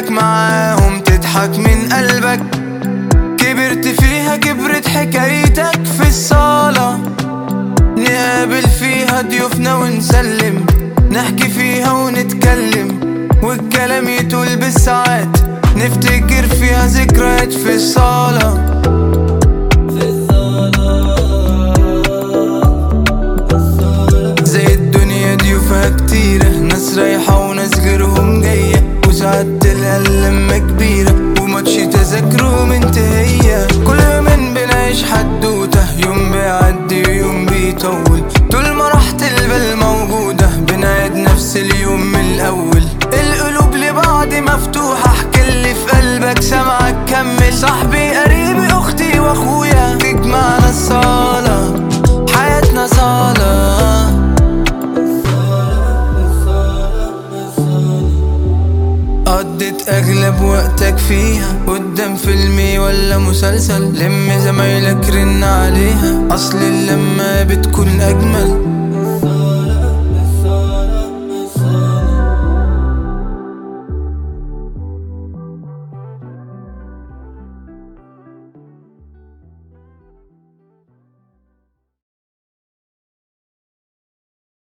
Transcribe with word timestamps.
لك 0.00 0.10
معاهم 0.10 1.00
تضحك 1.00 1.58
من 1.58 1.92
قلبك. 1.92 2.40
كبرت 3.38 3.86
فيها 3.86 4.36
كبرت 4.36 4.88
حكايتك 4.88 5.84
في 5.84 6.08
الصالة. 6.08 6.98
نقابل 7.96 8.68
فيها 8.80 9.22
ضيوفنا 9.22 9.74
ونسلم. 9.74 10.66
نحكي 11.12 11.48
فيها 11.48 11.92
ونتكلم. 11.92 12.88
والكلام 13.42 14.08
يطول 14.08 14.56
بالساعات. 14.56 15.36
نفتكر 15.76 16.46
فيها 16.46 16.86
ذكريات 16.86 17.52
في 17.52 17.74
الصالة. 17.74 18.49
اللمة 29.96 30.58
كبيرة 30.58 31.34
وماتش 31.40 31.74
تذاكره 31.76 32.64
منتهية 32.64 33.66
كل 33.86 33.98
يومين 34.14 34.54
بنعيش 34.54 35.02
حدوتة 35.04 35.29
قضيت 59.60 59.88
اغلب 59.88 60.42
وقتك 60.42 60.98
فيها. 60.98 61.58
قدام 61.66 62.16
فيلمي 62.16 62.78
ولا 62.78 63.18
مسلسل 63.18 63.82
لم 63.82 64.32
زمايلك 64.44 65.10
رن 65.10 65.44
عليها. 65.44 66.28
أصل 66.30 66.58
اللمة 66.58 67.42
بتكون 67.42 68.00
أجمل. 68.00 68.79